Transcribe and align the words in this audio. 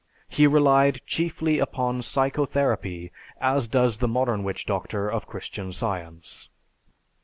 He 0.27 0.47
relied 0.47 1.01
chiefly 1.05 1.59
upon 1.59 2.01
psychotherapy 2.01 3.11
as 3.39 3.67
does 3.67 3.99
the 3.99 4.07
modern 4.07 4.43
witch 4.43 4.65
doctor 4.65 5.07
of 5.07 5.27
Christian 5.27 5.71
Science. 5.71 6.49